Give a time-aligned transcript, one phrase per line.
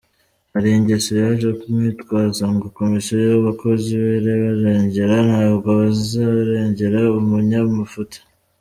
[0.53, 8.19] Hari ingeso yaje mwitwaza ngo komisiyo y’abakozi irabarengera, ntabwo bazarengera umunyamafuti.